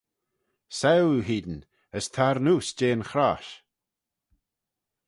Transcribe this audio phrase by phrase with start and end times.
[0.79, 1.57] Saue oo hene,
[1.97, 3.51] as tar neose jeh'n chrosh.